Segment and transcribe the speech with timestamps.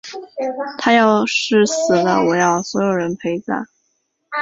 [0.79, 3.67] 她要是死了，我要所有人陪葬！